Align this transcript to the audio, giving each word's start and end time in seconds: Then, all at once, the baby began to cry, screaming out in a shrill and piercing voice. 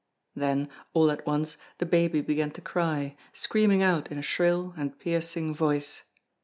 Then, 0.35 0.67
all 0.95 1.11
at 1.11 1.27
once, 1.27 1.57
the 1.77 1.85
baby 1.85 2.21
began 2.21 2.49
to 2.53 2.61
cry, 2.61 3.15
screaming 3.33 3.83
out 3.83 4.11
in 4.11 4.17
a 4.17 4.23
shrill 4.23 4.73
and 4.75 4.97
piercing 4.97 5.53
voice. 5.53 6.01